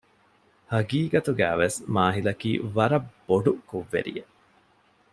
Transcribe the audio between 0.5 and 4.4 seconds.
ހަގީގަތުގައިވެސް މާހިލަކީ ވަރަށް ބޮޑު ކުށްވެރިއެއް